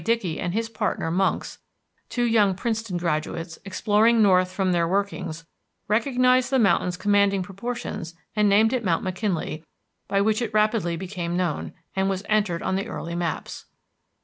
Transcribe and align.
Dickey 0.03 0.39
and 0.39 0.55
his 0.55 0.67
partner, 0.67 1.11
Monks, 1.11 1.59
two 2.09 2.23
young 2.23 2.55
Princeton 2.55 2.97
graduates, 2.97 3.59
exploring 3.63 4.19
north 4.19 4.51
from 4.51 4.71
their 4.71 4.87
workings, 4.87 5.45
recognized 5.87 6.49
the 6.49 6.57
mountain's 6.57 6.97
commanding 6.97 7.43
proportions 7.43 8.15
and 8.35 8.49
named 8.49 8.73
it 8.73 8.83
Mount 8.83 9.03
McKinley, 9.03 9.63
by 10.07 10.19
which 10.19 10.41
it 10.41 10.55
rapidly 10.55 10.95
became 10.97 11.37
known, 11.37 11.71
and 11.95 12.09
was 12.09 12.23
entered 12.27 12.63
on 12.63 12.75
the 12.75 12.87
early 12.87 13.13
maps. 13.13 13.65